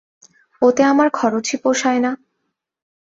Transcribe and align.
ওতে 0.61 0.81
আমার 0.83 1.07
খরচই 1.13 1.57
পোষায় 1.57 1.99
না। 1.99 2.11